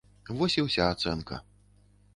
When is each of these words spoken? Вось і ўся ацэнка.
Вось 0.39 0.55
і 0.57 0.63
ўся 0.69 0.89
ацэнка. 0.95 1.41